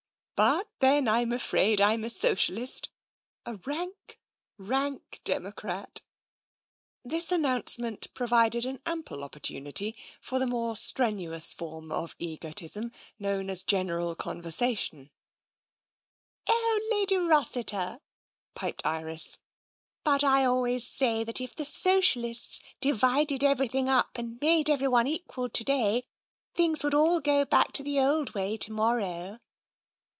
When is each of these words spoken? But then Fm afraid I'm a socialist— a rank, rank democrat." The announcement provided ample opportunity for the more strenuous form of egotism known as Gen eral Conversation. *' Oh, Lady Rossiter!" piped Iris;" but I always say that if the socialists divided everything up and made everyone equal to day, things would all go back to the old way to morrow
But 0.43 0.67
then 0.79 1.05
Fm 1.05 1.35
afraid 1.35 1.79
I'm 1.79 2.03
a 2.03 2.09
socialist— 2.09 2.89
a 3.45 3.57
rank, 3.57 4.19
rank 4.57 5.21
democrat." 5.23 6.01
The 7.05 7.23
announcement 7.29 8.11
provided 8.15 8.65
ample 8.87 9.23
opportunity 9.23 9.95
for 10.19 10.39
the 10.39 10.47
more 10.47 10.75
strenuous 10.75 11.53
form 11.53 11.91
of 11.91 12.15
egotism 12.17 12.91
known 13.19 13.51
as 13.51 13.61
Gen 13.61 13.89
eral 13.89 14.17
Conversation. 14.17 15.11
*' 15.79 16.47
Oh, 16.49 16.87
Lady 16.89 17.17
Rossiter!" 17.17 17.99
piped 18.55 18.83
Iris;" 18.83 19.37
but 20.03 20.23
I 20.23 20.43
always 20.43 20.87
say 20.87 21.23
that 21.23 21.39
if 21.39 21.55
the 21.55 21.65
socialists 21.65 22.59
divided 22.79 23.43
everything 23.43 23.87
up 23.87 24.17
and 24.17 24.41
made 24.41 24.71
everyone 24.71 25.05
equal 25.05 25.49
to 25.49 25.63
day, 25.63 26.03
things 26.55 26.83
would 26.83 26.95
all 26.95 27.19
go 27.19 27.45
back 27.45 27.73
to 27.73 27.83
the 27.83 27.99
old 27.99 28.33
way 28.33 28.57
to 28.57 28.71
morrow 28.71 29.37